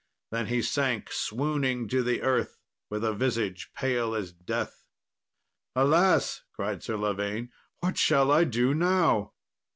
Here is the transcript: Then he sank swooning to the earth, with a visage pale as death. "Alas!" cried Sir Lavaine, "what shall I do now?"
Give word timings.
Then 0.31 0.47
he 0.47 0.63
sank 0.63 1.11
swooning 1.11 1.87
to 1.89 2.01
the 2.01 2.23
earth, 2.23 2.57
with 2.89 3.03
a 3.03 3.13
visage 3.13 3.69
pale 3.75 4.15
as 4.15 4.31
death. 4.33 4.83
"Alas!" 5.75 6.41
cried 6.55 6.81
Sir 6.81 6.97
Lavaine, 6.97 7.51
"what 7.81 7.99
shall 7.99 8.31
I 8.31 8.45
do 8.45 8.73
now?" 8.73 9.33